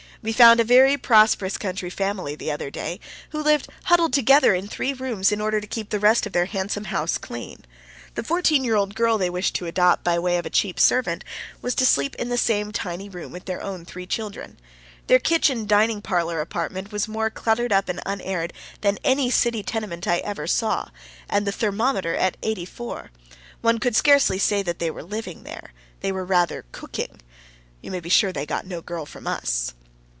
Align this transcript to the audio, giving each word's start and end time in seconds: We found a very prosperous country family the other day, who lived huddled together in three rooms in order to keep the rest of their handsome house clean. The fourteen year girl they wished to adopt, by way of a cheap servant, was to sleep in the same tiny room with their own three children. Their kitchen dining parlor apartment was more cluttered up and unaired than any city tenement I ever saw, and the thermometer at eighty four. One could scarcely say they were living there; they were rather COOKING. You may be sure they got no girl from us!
We 0.23 0.33
found 0.33 0.59
a 0.59 0.63
very 0.63 0.99
prosperous 0.99 1.57
country 1.57 1.89
family 1.89 2.35
the 2.35 2.51
other 2.51 2.69
day, 2.69 2.99
who 3.31 3.41
lived 3.41 3.69
huddled 3.85 4.13
together 4.13 4.53
in 4.53 4.67
three 4.67 4.93
rooms 4.93 5.31
in 5.31 5.41
order 5.41 5.59
to 5.59 5.65
keep 5.65 5.89
the 5.89 5.97
rest 5.97 6.27
of 6.27 6.31
their 6.33 6.45
handsome 6.45 6.83
house 6.93 7.17
clean. 7.17 7.65
The 8.13 8.23
fourteen 8.23 8.63
year 8.63 8.85
girl 8.85 9.17
they 9.17 9.31
wished 9.31 9.55
to 9.55 9.65
adopt, 9.65 10.03
by 10.03 10.19
way 10.19 10.37
of 10.37 10.45
a 10.45 10.51
cheap 10.51 10.79
servant, 10.79 11.23
was 11.63 11.73
to 11.73 11.87
sleep 11.87 12.13
in 12.17 12.29
the 12.29 12.37
same 12.37 12.71
tiny 12.71 13.09
room 13.09 13.31
with 13.31 13.45
their 13.45 13.63
own 13.63 13.83
three 13.83 14.05
children. 14.05 14.59
Their 15.07 15.17
kitchen 15.17 15.65
dining 15.65 16.03
parlor 16.03 16.39
apartment 16.39 16.91
was 16.91 17.07
more 17.07 17.31
cluttered 17.31 17.73
up 17.73 17.89
and 17.89 17.99
unaired 18.05 18.53
than 18.81 18.99
any 19.03 19.31
city 19.31 19.63
tenement 19.63 20.07
I 20.07 20.19
ever 20.19 20.45
saw, 20.45 20.89
and 21.31 21.47
the 21.47 21.51
thermometer 21.51 22.15
at 22.15 22.37
eighty 22.43 22.65
four. 22.65 23.09
One 23.61 23.79
could 23.79 23.95
scarcely 23.95 24.37
say 24.37 24.61
they 24.61 24.91
were 24.91 25.01
living 25.01 25.45
there; 25.45 25.73
they 26.01 26.11
were 26.11 26.25
rather 26.25 26.65
COOKING. 26.73 27.21
You 27.81 27.89
may 27.89 27.99
be 27.99 28.09
sure 28.09 28.31
they 28.31 28.45
got 28.45 28.67
no 28.67 28.81
girl 28.81 29.07
from 29.07 29.25
us! 29.25 29.73